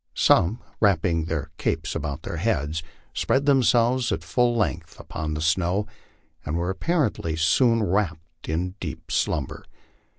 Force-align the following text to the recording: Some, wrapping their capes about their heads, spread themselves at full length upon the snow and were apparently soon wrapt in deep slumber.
Some, 0.15 0.57
wrapping 0.79 1.25
their 1.25 1.51
capes 1.59 1.93
about 1.93 2.23
their 2.23 2.37
heads, 2.37 2.81
spread 3.13 3.45
themselves 3.45 4.11
at 4.11 4.23
full 4.23 4.55
length 4.57 4.99
upon 4.99 5.35
the 5.35 5.41
snow 5.43 5.85
and 6.43 6.57
were 6.57 6.71
apparently 6.71 7.35
soon 7.35 7.83
wrapt 7.83 8.49
in 8.49 8.73
deep 8.79 9.11
slumber. 9.11 9.63